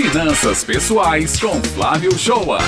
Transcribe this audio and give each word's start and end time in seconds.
Finanças 0.00 0.62
Pessoais 0.62 1.40
com 1.40 1.60
Flávio 1.74 2.16
Shoa. 2.16 2.60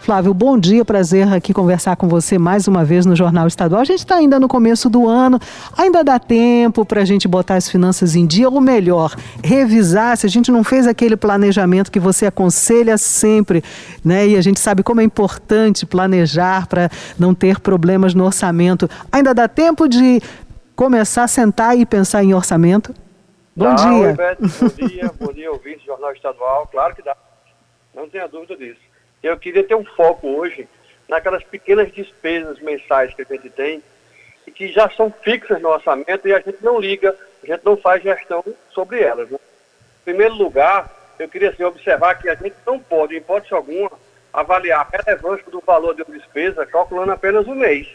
Flávio, 0.00 0.34
bom 0.34 0.58
dia, 0.58 0.84
prazer 0.84 1.32
aqui 1.32 1.54
conversar 1.54 1.94
com 1.94 2.08
você 2.08 2.36
mais 2.36 2.66
uma 2.66 2.84
vez 2.84 3.06
no 3.06 3.14
Jornal 3.14 3.46
Estadual. 3.46 3.80
A 3.80 3.84
gente 3.84 4.00
está 4.00 4.16
ainda 4.16 4.40
no 4.40 4.48
começo 4.48 4.90
do 4.90 5.06
ano, 5.06 5.38
ainda 5.76 6.02
dá 6.02 6.18
tempo 6.18 6.84
para 6.84 7.02
a 7.02 7.04
gente 7.04 7.28
botar 7.28 7.54
as 7.54 7.68
finanças 7.68 8.16
em 8.16 8.26
dia, 8.26 8.48
ou 8.48 8.60
melhor, 8.60 9.14
revisar 9.40 10.16
se 10.16 10.26
a 10.26 10.28
gente 10.28 10.50
não 10.50 10.64
fez 10.64 10.88
aquele 10.88 11.16
planejamento 11.16 11.92
que 11.92 12.00
você 12.00 12.26
aconselha 12.26 12.98
sempre, 12.98 13.62
né? 14.04 14.26
E 14.26 14.36
a 14.36 14.40
gente 14.40 14.58
sabe 14.58 14.82
como 14.82 15.00
é 15.00 15.04
importante 15.04 15.86
planejar 15.86 16.66
para 16.66 16.90
não 17.16 17.34
ter 17.34 17.60
problemas 17.60 18.14
no 18.14 18.24
orçamento. 18.24 18.90
Ainda 19.12 19.32
dá 19.32 19.46
tempo 19.46 19.86
de 19.86 20.20
começar 20.74 21.22
a 21.22 21.28
sentar 21.28 21.78
e 21.78 21.86
pensar 21.86 22.24
em 22.24 22.34
orçamento? 22.34 22.92
Bom 23.58 23.64
Dá, 23.64 23.74
dia. 23.74 23.90
Oi, 23.90 24.12
Beth, 24.12 24.36
bom 24.38 24.86
dia, 24.86 25.14
bom 25.18 25.32
dia, 25.32 25.50
ouvinte 25.50 25.87
Estadual. 26.12 26.66
Claro 26.66 26.94
que 26.94 27.02
dá. 27.02 27.16
Não 27.94 28.08
tenha 28.08 28.28
dúvida 28.28 28.56
disso. 28.56 28.80
Eu 29.22 29.36
queria 29.38 29.64
ter 29.64 29.74
um 29.74 29.84
foco 29.84 30.28
hoje 30.28 30.68
naquelas 31.08 31.42
pequenas 31.42 31.90
despesas 31.92 32.60
mensais 32.60 33.14
que 33.14 33.22
a 33.22 33.24
gente 33.24 33.50
tem 33.50 33.82
e 34.46 34.50
que 34.50 34.68
já 34.68 34.88
são 34.90 35.12
fixas 35.22 35.60
no 35.60 35.68
orçamento 35.68 36.28
e 36.28 36.34
a 36.34 36.40
gente 36.40 36.58
não 36.62 36.78
liga, 36.78 37.16
a 37.42 37.46
gente 37.46 37.64
não 37.64 37.76
faz 37.76 38.02
gestão 38.02 38.44
sobre 38.70 39.00
elas. 39.00 39.28
Né? 39.30 39.38
Em 40.00 40.04
primeiro 40.04 40.34
lugar, 40.34 40.90
eu 41.18 41.28
queria 41.28 41.50
assim, 41.50 41.64
observar 41.64 42.14
que 42.16 42.28
a 42.28 42.34
gente 42.34 42.56
não 42.66 42.78
pode, 42.78 43.14
em 43.14 43.18
hipótese 43.18 43.54
alguma, 43.54 43.90
avaliar 44.32 44.80
a 44.80 44.96
relevância 44.96 45.50
do 45.50 45.60
valor 45.60 45.94
de 45.94 46.02
uma 46.02 46.16
despesa 46.16 46.64
calculando 46.66 47.12
apenas 47.12 47.46
um 47.46 47.54
mês. 47.54 47.88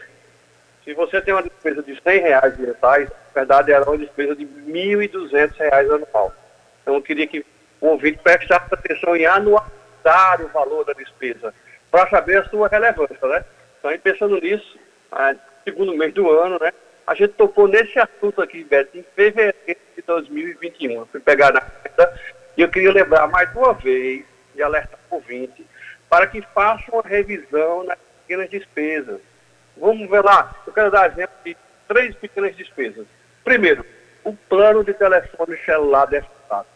Se 0.84 0.92
você 0.92 1.20
tem 1.22 1.32
uma 1.32 1.42
despesa 1.42 1.82
de 1.82 1.98
100 2.00 2.20
reais 2.20 2.58
mensais, 2.58 3.08
na 3.08 3.14
verdade 3.34 3.72
ela 3.72 3.86
é 3.86 3.88
uma 3.88 3.98
despesa 3.98 4.36
de 4.36 4.44
1.200 4.44 5.56
reais 5.56 5.90
anual. 5.90 6.34
Então 6.82 6.94
eu 6.94 7.02
queria 7.02 7.26
que 7.26 7.44
o 7.84 7.88
ouvinte 7.88 8.18
prestasse 8.22 8.72
atenção 8.72 9.14
em 9.14 9.26
anualizar 9.26 10.40
o 10.40 10.48
valor 10.48 10.86
da 10.86 10.94
despesa, 10.94 11.52
para 11.90 12.08
saber 12.08 12.38
a 12.38 12.44
sua 12.48 12.66
relevância, 12.66 13.28
né? 13.28 13.44
Então, 13.78 13.90
aí, 13.90 13.98
pensando 13.98 14.40
nisso, 14.40 14.78
segundo 15.64 15.94
mês 15.94 16.14
do 16.14 16.30
ano, 16.30 16.58
né? 16.58 16.72
A 17.06 17.14
gente 17.14 17.34
tocou 17.34 17.68
nesse 17.68 17.98
assunto 17.98 18.40
aqui, 18.40 18.64
Beto, 18.64 18.96
em 18.96 19.04
fevereiro 19.14 19.78
de 19.94 20.02
2021. 20.02 20.92
Eu 20.92 21.06
fui 21.06 21.20
pegar 21.20 21.52
na 21.52 21.62
e 22.56 22.62
eu 22.62 22.70
queria 22.70 22.90
lembrar 22.90 23.26
mais 23.26 23.54
uma 23.54 23.74
vez 23.74 24.24
de 24.54 24.62
alertar 24.62 24.98
o 25.10 25.16
ouvinte 25.16 25.66
para 26.08 26.26
que 26.26 26.40
faça 26.54 26.84
uma 26.90 27.02
revisão 27.02 27.84
nas 27.84 27.98
pequenas 28.22 28.48
despesas. 28.48 29.20
Vamos 29.76 30.08
ver 30.08 30.24
lá, 30.24 30.54
eu 30.66 30.72
quero 30.72 30.90
dar 30.90 31.10
exemplo 31.10 31.34
de 31.44 31.54
três 31.86 32.14
pequenas 32.14 32.56
despesas. 32.56 33.06
Primeiro, 33.44 33.84
o 34.24 34.32
plano 34.32 34.82
de 34.82 34.94
telefone 34.94 35.58
celular 35.66 36.06
defasado. 36.06 36.73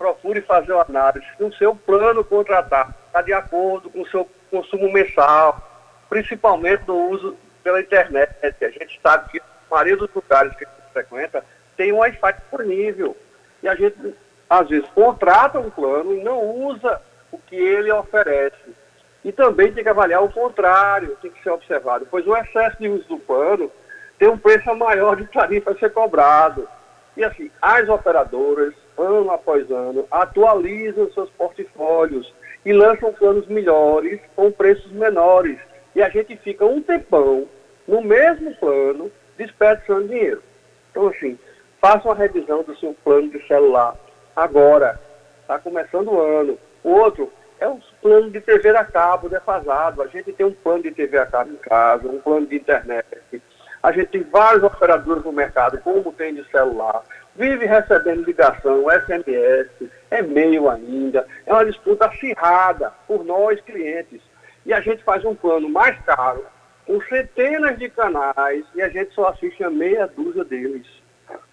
Procure 0.00 0.40
fazer 0.40 0.72
uma 0.72 0.86
análise 0.88 1.26
se 1.36 1.44
o 1.44 1.52
seu 1.52 1.76
plano 1.76 2.24
contratar 2.24 2.88
está 3.06 3.20
de 3.20 3.34
acordo 3.34 3.90
com 3.90 4.00
o 4.00 4.08
seu 4.08 4.26
consumo 4.50 4.90
mensal, 4.90 5.60
principalmente 6.08 6.84
no 6.88 7.10
uso 7.10 7.36
pela 7.62 7.82
internet. 7.82 8.34
A 8.42 8.70
gente 8.70 8.98
sabe 9.02 9.28
que 9.28 9.38
a 9.38 9.44
maioria 9.70 9.98
dos 9.98 10.08
lugares 10.14 10.56
que 10.56 10.64
a 10.64 10.68
gente 10.68 10.92
frequenta 10.94 11.44
tem 11.76 11.92
um 11.92 11.98
Wi-Fi 11.98 12.32
disponível. 12.32 13.14
E 13.62 13.68
a 13.68 13.74
gente, 13.74 14.14
às 14.48 14.66
vezes, 14.70 14.88
contrata 14.94 15.60
um 15.60 15.68
plano 15.68 16.14
e 16.14 16.24
não 16.24 16.40
usa 16.40 16.98
o 17.30 17.36
que 17.36 17.56
ele 17.56 17.92
oferece. 17.92 18.74
E 19.22 19.30
também 19.30 19.70
tem 19.70 19.84
que 19.84 19.90
avaliar 19.90 20.24
o 20.24 20.32
contrário, 20.32 21.14
tem 21.20 21.30
que 21.30 21.42
ser 21.42 21.50
observado, 21.50 22.08
pois 22.10 22.26
o 22.26 22.34
excesso 22.34 22.78
de 22.78 22.88
uso 22.88 23.06
do 23.06 23.18
plano 23.18 23.70
tem 24.18 24.30
um 24.30 24.38
preço 24.38 24.74
maior 24.74 25.16
de 25.16 25.26
tarifa 25.26 25.72
a 25.72 25.78
ser 25.78 25.92
cobrado. 25.92 26.66
E 27.18 27.22
assim, 27.22 27.50
as 27.60 27.86
operadoras, 27.86 28.72
após 29.50 29.70
ano, 29.70 30.06
atualizam 30.10 31.10
seus 31.12 31.28
portfólios 31.30 32.32
e 32.64 32.72
lançam 32.72 33.12
planos 33.12 33.46
melhores 33.48 34.20
com 34.36 34.52
preços 34.52 34.90
menores. 34.92 35.58
E 35.94 36.02
a 36.02 36.08
gente 36.08 36.36
fica 36.36 36.64
um 36.64 36.80
tempão 36.80 37.48
no 37.88 38.00
mesmo 38.00 38.54
plano, 38.56 39.10
desperdiçando 39.36 40.08
dinheiro. 40.08 40.42
Então, 40.90 41.08
assim, 41.08 41.38
faça 41.80 42.06
uma 42.06 42.14
revisão 42.14 42.62
do 42.62 42.76
seu 42.76 42.94
plano 43.02 43.28
de 43.30 43.44
celular 43.46 43.96
agora. 44.36 45.00
Está 45.42 45.58
começando 45.58 46.08
o 46.08 46.20
ano. 46.20 46.56
O 46.84 46.90
outro, 46.90 47.32
é 47.58 47.68
um 47.68 47.80
plano 48.00 48.30
de 48.30 48.40
TV 48.40 48.70
a 48.70 48.84
cabo 48.84 49.28
defasado. 49.28 50.02
A 50.02 50.06
gente 50.06 50.32
tem 50.32 50.46
um 50.46 50.52
plano 50.52 50.84
de 50.84 50.92
TV 50.92 51.18
a 51.18 51.26
cabo 51.26 51.52
em 51.52 51.56
casa, 51.56 52.08
um 52.08 52.20
plano 52.20 52.46
de 52.46 52.56
internet. 52.56 53.06
A 53.82 53.92
gente 53.92 54.08
tem 54.08 54.22
vários 54.22 54.62
operadores 54.62 55.24
no 55.24 55.32
mercado, 55.32 55.78
como 55.78 56.12
tem 56.12 56.34
de 56.34 56.44
celular. 56.50 57.02
Vive 57.34 57.64
recebendo 57.64 58.24
ligação, 58.24 58.84
SMS, 58.90 59.90
e-mail 60.10 60.68
ainda. 60.68 61.26
É 61.46 61.52
uma 61.52 61.64
disputa 61.64 62.06
acirrada 62.06 62.92
por 63.06 63.24
nós, 63.24 63.60
clientes. 63.62 64.20
E 64.66 64.74
a 64.74 64.80
gente 64.80 65.02
faz 65.02 65.24
um 65.24 65.34
plano 65.34 65.68
mais 65.68 65.98
caro, 66.04 66.44
com 66.86 67.00
centenas 67.02 67.78
de 67.78 67.88
canais, 67.88 68.64
e 68.74 68.82
a 68.82 68.88
gente 68.90 69.14
só 69.14 69.28
assiste 69.28 69.64
a 69.64 69.70
meia 69.70 70.06
dúzia 70.06 70.44
deles. 70.44 70.86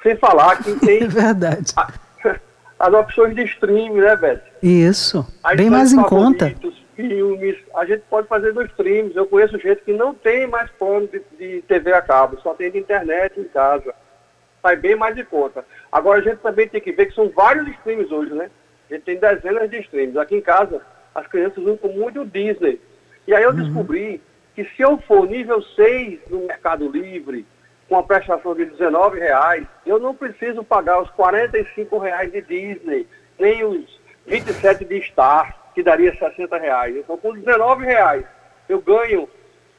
Sem 0.04 0.18
falar 0.18 0.62
que 0.62 0.78
tem. 0.86 1.04
É 1.04 1.08
verdade. 1.08 1.74
A, 1.78 1.88
as 2.80 2.94
opções 2.94 3.36
de 3.36 3.44
streaming, 3.44 4.02
né, 4.02 4.16
Beth? 4.18 4.42
Isso. 4.62 5.26
Bem 5.56 5.70
mais 5.70 5.94
em 5.94 6.04
conta. 6.04 6.54
Filmes, 6.98 7.56
a 7.76 7.86
gente 7.86 8.02
pode 8.10 8.28
fazer 8.28 8.56
nos 8.56 8.66
streams. 8.72 9.16
Eu 9.16 9.28
conheço 9.28 9.60
gente 9.60 9.84
que 9.84 9.94
não 9.94 10.16
tem 10.16 10.48
mais 10.48 10.70
plano 10.72 11.08
de, 11.08 11.22
de 11.38 11.62
TV 11.62 11.94
a 11.94 12.02
cabo, 12.02 12.42
só 12.42 12.56
tem 12.56 12.72
de 12.72 12.80
internet 12.80 13.40
em 13.40 13.44
casa. 13.44 13.94
Sai 14.64 14.76
bem 14.76 14.96
mais 14.96 15.16
em 15.16 15.24
conta. 15.24 15.64
Agora 15.92 16.20
a 16.20 16.24
gente 16.24 16.40
também 16.40 16.68
tem 16.68 16.82
que 16.82 16.92
ver 16.92 17.06
que 17.06 17.14
são 17.14 17.30
vários 17.30 17.68
streams 17.68 18.12
hoje, 18.12 18.34
né? 18.34 18.50
A 18.90 18.94
gente 18.96 19.04
tem 19.04 19.20
dezenas 19.20 19.70
de 19.70 19.78
streams. 19.82 20.18
Aqui 20.18 20.36
em 20.36 20.42
casa, 20.42 20.82
as 21.14 21.28
crianças 21.28 21.60
usam 21.60 21.78
muito 21.92 22.22
o 22.22 22.26
Disney. 22.26 22.82
E 23.28 23.36
aí 23.36 23.44
eu 23.44 23.52
uhum. 23.52 23.58
descobri 23.58 24.20
que 24.56 24.66
se 24.76 24.82
eu 24.82 24.98
for 24.98 25.30
nível 25.30 25.62
6 25.62 26.22
no 26.32 26.48
Mercado 26.48 26.90
Livre, 26.90 27.46
com 27.88 27.96
a 27.96 28.02
prestação 28.02 28.56
de 28.56 28.66
19,00 28.66 29.14
reais, 29.14 29.68
eu 29.86 30.00
não 30.00 30.16
preciso 30.16 30.64
pagar 30.64 31.00
os 31.00 31.10
45,00 31.12 32.02
reais 32.02 32.32
de 32.32 32.42
Disney, 32.42 33.08
nem 33.38 33.64
os 33.64 34.00
27 34.26 34.84
de 34.84 35.00
Star, 35.04 35.67
que 35.78 35.84
daria 35.84 36.12
60,00 36.12 36.60
reais. 36.60 36.96
Então, 36.98 37.16
com 37.20 37.36
19,00 37.36 37.86
reais, 37.86 38.26
eu 38.68 38.82
ganho 38.82 39.30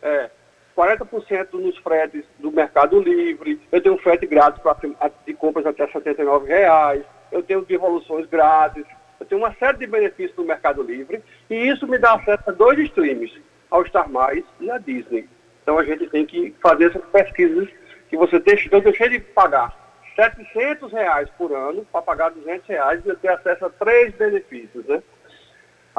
é, 0.00 0.30
40% 0.76 1.54
nos 1.54 1.76
fretes 1.78 2.22
do 2.38 2.52
Mercado 2.52 3.00
Livre, 3.00 3.60
eu 3.72 3.82
tenho 3.82 3.98
frete 3.98 4.24
grátis 4.24 4.62
pra, 4.62 4.76
de 5.26 5.34
compras 5.34 5.66
até 5.66 5.88
79,00 5.88 6.46
reais, 6.46 7.02
eu 7.32 7.42
tenho 7.42 7.64
devoluções 7.64 8.26
grátis, 8.26 8.84
eu 9.18 9.26
tenho 9.26 9.40
uma 9.40 9.52
série 9.54 9.78
de 9.78 9.88
benefícios 9.88 10.36
do 10.36 10.44
Mercado 10.44 10.84
Livre, 10.84 11.20
e 11.50 11.68
isso 11.68 11.84
me 11.88 11.98
dá 11.98 12.14
acesso 12.14 12.44
a 12.46 12.52
dois 12.52 12.78
streams, 12.78 13.42
ao 13.68 13.84
Star 13.84 14.08
Mais 14.08 14.44
e 14.60 14.70
a 14.70 14.78
Disney. 14.78 15.28
Então 15.64 15.80
a 15.80 15.84
gente 15.84 16.06
tem 16.10 16.24
que 16.24 16.54
fazer 16.62 16.90
essas 16.90 17.04
pesquisas 17.06 17.68
que 18.08 18.16
você 18.16 18.38
deixa, 18.38 18.68
eu 18.70 18.80
deixei 18.80 19.08
de 19.08 19.18
pagar 19.18 19.76
700 20.14 20.92
reais 20.92 21.28
por 21.36 21.52
ano 21.52 21.84
para 21.90 22.02
pagar 22.02 22.30
200 22.30 22.68
reais 22.68 23.04
e 23.04 23.08
eu 23.08 23.16
ter 23.16 23.30
acesso 23.30 23.66
a 23.66 23.70
três 23.70 24.14
benefícios, 24.14 24.86
né? 24.86 25.02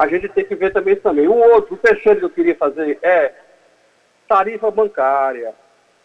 A 0.00 0.06
gente 0.06 0.30
tem 0.30 0.46
que 0.46 0.54
ver 0.54 0.72
também 0.72 0.94
isso 0.94 1.02
também. 1.02 1.28
O 1.28 1.34
outro, 1.34 1.74
o 1.74 1.76
terceiro 1.76 2.20
que 2.20 2.24
eu 2.24 2.30
queria 2.30 2.54
fazer 2.54 2.98
é 3.02 3.34
tarifa 4.26 4.70
bancária. 4.70 5.54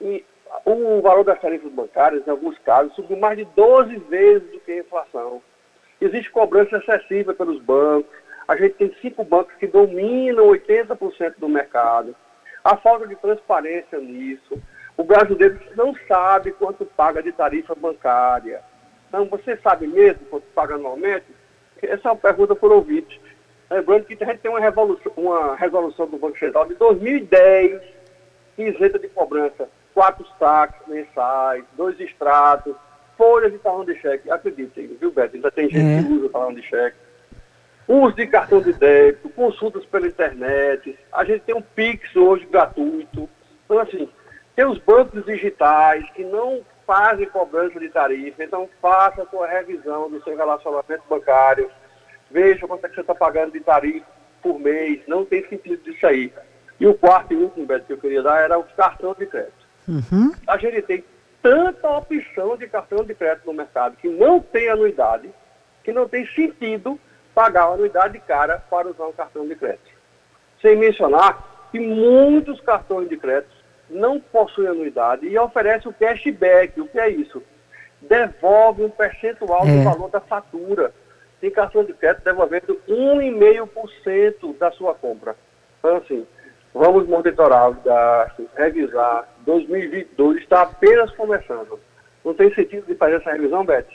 E 0.01 0.21
o 0.65 1.01
valor 1.01 1.23
das 1.23 1.39
tarifas 1.39 1.71
bancárias, 1.71 2.27
em 2.27 2.29
alguns 2.29 2.59
casos, 2.59 2.93
subiu 2.93 3.15
mais 3.15 3.37
de 3.37 3.45
12 3.55 3.95
vezes 4.09 4.51
do 4.51 4.59
que 4.59 4.73
a 4.73 4.79
inflação. 4.79 5.41
Existe 6.01 6.29
cobrança 6.29 6.75
excessiva 6.75 7.33
pelos 7.33 7.61
bancos. 7.61 8.13
A 8.45 8.57
gente 8.57 8.73
tem 8.73 8.93
cinco 9.01 9.23
bancos 9.23 9.55
que 9.55 9.65
dominam 9.65 10.47
80% 10.47 11.35
do 11.37 11.47
mercado. 11.47 12.13
A 12.65 12.75
falta 12.75 13.07
de 13.07 13.15
transparência 13.15 13.97
nisso. 13.97 14.61
O 14.97 15.05
brasileiro 15.05 15.57
não 15.73 15.95
sabe 16.05 16.51
quanto 16.51 16.85
paga 16.85 17.23
de 17.23 17.31
tarifa 17.31 17.73
bancária. 17.73 18.61
Então, 19.07 19.23
você 19.23 19.55
sabe 19.63 19.87
mesmo 19.87 20.25
quanto 20.25 20.47
paga 20.47 20.75
anualmente? 20.75 21.27
Essa 21.81 22.09
é 22.09 22.11
uma 22.11 22.17
pergunta 22.17 22.53
por 22.53 22.73
ouvinte. 22.73 23.23
Lembrando 23.69 24.05
que 24.05 24.23
a 24.23 24.27
gente 24.27 24.39
tem 24.39 24.51
uma, 24.51 24.59
uma 25.17 25.55
resolução 25.55 26.07
do 26.07 26.17
Banco 26.17 26.37
Central 26.37 26.67
de 26.67 26.75
2010 26.75 27.81
que 28.55 28.63
isenta 28.63 28.99
de 28.99 29.07
cobrança 29.09 29.67
quatro 29.93 30.25
saques 30.37 30.85
mensais, 30.87 31.63
dois 31.77 31.99
extratos, 31.99 32.75
folhas 33.17 33.51
de 33.51 33.57
talão 33.59 33.85
de 33.85 33.95
cheque. 33.95 34.29
Acreditem, 34.29 34.87
viu, 34.99 35.11
Beto? 35.11 35.35
Ainda 35.35 35.49
tem 35.49 35.69
gente 35.69 35.99
é. 35.99 36.03
que 36.03 36.13
usa 36.13 36.29
talão 36.29 36.53
de 36.53 36.61
cheque. 36.61 36.97
Uso 37.87 38.15
de 38.15 38.27
cartão 38.27 38.61
de 38.61 38.73
débito, 38.73 39.29
consultas 39.29 39.85
pela 39.85 40.07
internet. 40.07 40.97
A 41.13 41.23
gente 41.23 41.41
tem 41.41 41.55
um 41.55 41.61
Pix 41.61 42.15
hoje 42.15 42.45
gratuito. 42.45 43.29
Então, 43.63 43.79
assim, 43.79 44.09
tem 44.55 44.65
os 44.65 44.77
bancos 44.79 45.23
digitais 45.25 46.03
que 46.11 46.23
não 46.23 46.61
fazem 46.85 47.27
cobrança 47.27 47.79
de 47.79 47.89
tarifa, 47.89 48.43
então 48.43 48.69
faça 48.81 49.23
a 49.23 49.25
sua 49.27 49.47
revisão 49.47 50.09
do 50.09 50.23
seu 50.23 50.35
relacionamento 50.35 51.03
bancário, 51.09 51.69
veja 52.31 52.67
quanto 52.67 52.85
é 52.85 52.89
que 52.89 52.95
você 52.95 53.01
está 53.01 53.15
pagando 53.15 53.53
de 53.53 53.59
tarifa 53.59 54.05
por 54.41 54.59
mês, 54.59 55.01
não 55.07 55.25
tem 55.25 55.47
sentido 55.47 55.83
disso 55.83 56.05
aí. 56.05 56.31
E 56.79 56.85
o 56.85 56.93
quarto 56.93 57.33
e 57.33 57.37
último, 57.37 57.65
Beto, 57.65 57.85
que 57.85 57.93
eu 57.93 57.97
queria 57.97 58.21
dar 58.21 58.41
era 58.41 58.59
o 58.59 58.63
cartão 58.63 59.15
de 59.17 59.25
crédito. 59.25 59.65
Uhum. 59.87 60.31
A 60.47 60.57
gente 60.57 60.81
tem 60.81 61.03
tanta 61.41 61.89
opção 61.89 62.57
de 62.57 62.67
cartão 62.67 63.03
de 63.03 63.13
crédito 63.15 63.45
no 63.45 63.53
mercado 63.53 63.95
que 63.97 64.07
não 64.07 64.39
tem 64.39 64.69
anuidade, 64.69 65.29
que 65.83 65.91
não 65.91 66.07
tem 66.07 66.27
sentido 66.27 66.99
pagar 67.33 67.65
a 67.65 67.73
anuidade 67.73 68.13
de 68.13 68.19
cara 68.19 68.63
para 68.69 68.87
usar 68.87 69.05
um 69.05 69.13
cartão 69.13 69.47
de 69.47 69.55
crédito. 69.55 69.91
Sem 70.61 70.75
mencionar 70.75 71.69
que 71.71 71.79
muitos 71.79 72.59
cartões 72.61 73.09
de 73.09 73.17
crédito 73.17 73.53
não 73.89 74.19
possuem 74.19 74.69
anuidade 74.69 75.27
e 75.27 75.37
oferecem 75.37 75.91
o 75.91 75.93
cashback. 75.93 76.79
O 76.79 76.87
que 76.87 76.99
é 76.99 77.09
isso? 77.09 77.43
Devolve 78.01 78.83
um 78.83 78.89
percentual 78.89 79.67
é. 79.67 79.71
do 79.71 79.83
valor 79.83 80.09
da 80.09 80.19
fatura. 80.19 80.93
Tem 81.45 81.51
cartão 81.51 81.83
de 81.83 81.93
crédito 81.93 82.23
devolvendo 82.23 82.81
1,5% 82.89 84.57
da 84.57 84.71
sua 84.71 84.95
compra. 84.95 85.35
Então, 85.77 85.97
assim, 85.97 86.25
vamos 86.73 87.07
monitorar 87.07 87.71
revisar. 88.57 89.29
2022 89.45 90.41
está 90.41 90.63
apenas 90.63 91.11
começando. 91.11 91.79
Não 92.23 92.33
tem 92.33 92.51
sentido 92.55 92.87
de 92.87 92.95
fazer 92.95 93.17
essa 93.17 93.31
revisão, 93.31 93.63
Beth? 93.63 93.85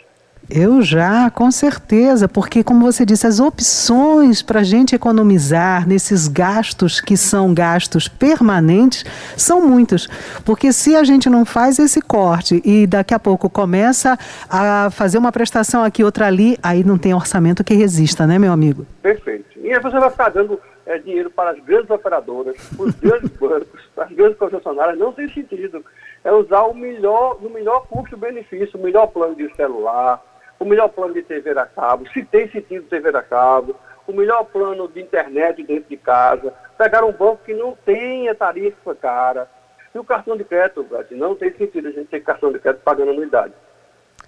Eu 0.52 0.82
já, 0.82 1.30
com 1.30 1.48
certeza, 1.48 2.26
porque, 2.26 2.64
como 2.64 2.84
você 2.84 3.06
disse, 3.06 3.24
as 3.24 3.38
opções 3.38 4.42
para 4.42 4.60
a 4.60 4.64
gente 4.64 4.96
economizar 4.96 5.86
nesses 5.86 6.26
gastos 6.26 7.00
que 7.00 7.16
são 7.16 7.54
gastos 7.54 8.08
permanentes 8.08 9.04
são 9.36 9.60
muitas. 9.60 10.08
Porque 10.44 10.72
se 10.72 10.96
a 10.96 11.04
gente 11.04 11.30
não 11.30 11.44
faz 11.44 11.78
esse 11.78 12.02
corte 12.02 12.60
e 12.64 12.84
daqui 12.84 13.14
a 13.14 13.18
pouco 13.20 13.48
começa 13.48 14.18
a 14.48 14.90
fazer 14.90 15.18
uma 15.18 15.30
prestação 15.30 15.84
aqui, 15.84 16.02
outra 16.02 16.26
ali, 16.26 16.58
aí 16.60 16.82
não 16.82 16.98
tem 16.98 17.14
orçamento 17.14 17.62
que 17.62 17.74
resista, 17.74 18.26
né, 18.26 18.36
meu 18.36 18.52
amigo? 18.52 18.84
Perfeito. 19.00 19.56
E 19.62 19.72
aí 19.72 19.78
você 19.78 20.00
vai 20.00 20.10
ficar 20.10 20.30
dando 20.30 20.60
é, 20.84 20.98
dinheiro 20.98 21.30
para 21.30 21.50
as 21.50 21.60
grandes 21.60 21.90
operadoras, 21.90 22.56
os 22.76 22.92
grandes 22.96 23.30
bancos, 23.38 23.88
as 23.96 24.10
grandes 24.10 24.36
concessionárias, 24.36 24.98
não 24.98 25.12
tem 25.12 25.32
sentido. 25.32 25.84
É 26.24 26.32
usar 26.32 26.62
o 26.62 26.74
melhor, 26.74 27.38
o 27.40 27.48
melhor 27.48 27.86
custo-benefício, 27.86 28.80
o 28.80 28.82
melhor 28.82 29.06
plano 29.06 29.36
de 29.36 29.48
celular 29.54 30.20
o 30.60 30.64
melhor 30.66 30.90
plano 30.90 31.14
de 31.14 31.22
TV 31.22 31.50
a 31.58 31.64
cabo, 31.64 32.06
se 32.12 32.22
tem 32.22 32.48
sentido 32.50 32.84
TV 32.84 33.08
a 33.08 33.22
cabo, 33.22 33.74
o 34.06 34.12
melhor 34.12 34.44
plano 34.44 34.86
de 34.86 35.00
internet 35.00 35.62
dentro 35.62 35.88
de 35.88 35.96
casa, 35.96 36.52
pegar 36.76 37.02
um 37.02 37.12
banco 37.12 37.40
que 37.44 37.54
não 37.54 37.76
tenha 37.84 38.34
tarifa 38.34 38.94
cara. 38.94 39.48
E 39.94 39.98
o 39.98 40.04
cartão 40.04 40.36
de 40.36 40.44
crédito, 40.44 40.84
Brasil, 40.84 41.16
não 41.16 41.34
tem 41.34 41.52
sentido 41.54 41.88
a 41.88 41.90
gente 41.90 42.08
ter 42.08 42.20
cartão 42.20 42.52
de 42.52 42.58
crédito 42.58 42.82
pagando 42.82 43.10
anuidade. 43.10 43.54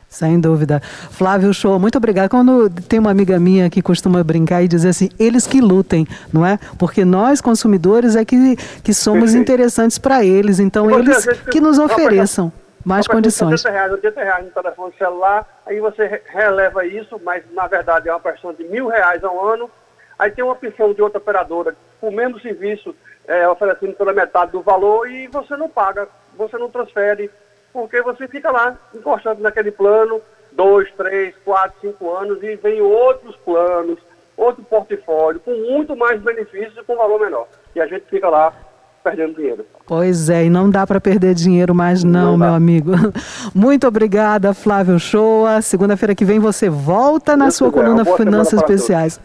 Sem 0.09 0.41
dúvida. 0.41 0.81
Flávio 0.81 1.53
Show, 1.55 1.79
muito 1.79 1.97
obrigado. 1.97 2.31
Quando 2.31 2.69
tem 2.69 2.99
uma 2.99 3.11
amiga 3.11 3.39
minha 3.39 3.71
que 3.71 3.81
costuma 3.81 4.23
brincar 4.25 4.63
e 4.63 4.69
dizer 4.69 4.89
assim, 4.89 5.09
eles 5.19 5.47
que 5.47 5.61
lutem, 5.61 6.07
não 6.33 6.45
é? 6.45 6.59
Porque 6.79 7.05
nós, 7.05 7.41
consumidores, 7.41 8.17
é 8.17 8.25
que, 8.25 8.57
que 8.83 8.93
somos 8.93 9.33
Perfeito. 9.33 9.43
interessantes 9.43 9.99
para 9.99 10.25
eles. 10.25 10.59
Então, 10.59 10.91
eles 10.91 11.27
que 11.51 11.61
nos 11.61 11.79
ofereçam 11.79 12.53
mais 12.85 13.07
condições. 13.07 13.65
80 13.65 13.71
reais, 13.71 13.93
80 13.93 14.25
reais 14.25 14.45
no 14.45 14.51
telefone 14.51 14.95
celular, 14.99 15.63
aí 15.67 15.81
você 15.81 16.23
releva 16.27 16.87
isso, 16.87 17.21
mas 17.23 17.45
na 17.53 17.67
verdade 17.67 18.09
é 18.09 18.13
uma 18.13 18.21
prestação 18.21 18.53
de 18.53 18.65
mil 18.65 18.89
reais 18.89 19.23
ao 19.25 19.45
ano. 19.45 19.71
Aí 20.19 20.31
tem 20.31 20.45
uma 20.45 20.53
opção 20.53 20.93
de 20.93 21.03
outra 21.03 21.19
operadora, 21.19 21.75
o 22.01 22.11
mesmo 22.11 22.39
serviço, 22.41 22.95
é, 23.27 23.49
oferecendo 23.49 23.95
pela 23.95 24.13
metade 24.13 24.53
do 24.53 24.63
valor 24.63 25.11
e 25.11 25.27
você 25.29 25.57
não 25.57 25.69
paga, 25.69 26.09
você 26.37 26.57
não 26.59 26.71
transfere, 26.71 27.31
porque 27.73 28.01
você 28.03 28.29
fica 28.29 28.51
lá 28.51 28.77
encostando 28.95 29.43
naquele 29.43 29.71
plano, 29.71 30.21
dois, 30.53 30.91
três, 30.93 31.35
quatro, 31.45 31.81
cinco 31.81 32.15
anos 32.15 32.43
e 32.43 32.57
vem 32.57 32.81
outros 32.81 33.37
planos, 33.37 33.99
outro 34.37 34.63
portfólio, 34.65 35.41
com 35.41 35.55
muito 35.55 35.97
mais 35.97 36.21
benefícios 36.21 36.77
e 36.77 36.85
com 36.85 36.97
valor 36.97 37.21
menor. 37.21 37.49
E 37.75 37.81
a 37.81 37.87
gente 37.87 38.05
fica 38.07 38.29
lá 38.29 38.53
perdendo 39.03 39.35
dinheiro. 39.35 39.65
Pois 39.87 40.31
é, 40.31 40.45
e 40.45 40.51
não 40.51 40.71
dá 40.71 40.87
para 40.87 41.01
perder 41.01 41.35
dinheiro 41.35 41.75
mais 41.75 42.05
não, 42.05 42.33
não 42.33 42.37
meu 42.39 42.55
amigo. 42.55 42.93
Muito 43.55 43.87
obrigada, 43.87 44.55
Flávio 44.55 44.99
Shoa. 44.99 45.61
Segunda-feira 45.61 46.15
que 46.15 46.25
vem 46.25 46.39
você 46.39 46.69
volta 46.69 47.37
na 47.37 47.45
Muito 47.45 47.57
sua 47.57 47.73
coluna 47.73 48.05
Finanças 48.05 48.55
Especiais. 48.55 49.21